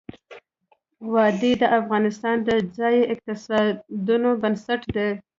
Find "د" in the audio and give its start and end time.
1.61-1.63, 2.47-2.49